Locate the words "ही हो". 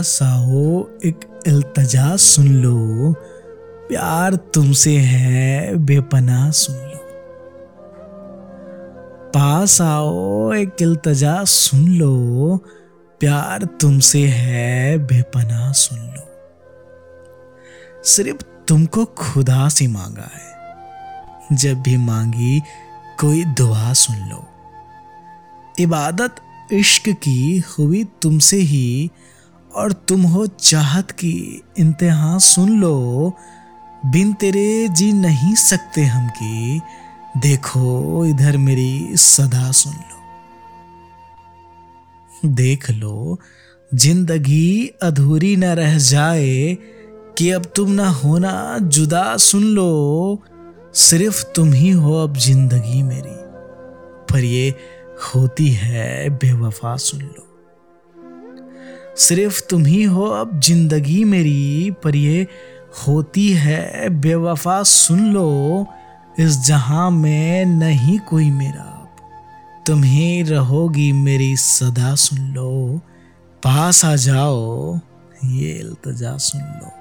51.72-52.14, 59.84-60.24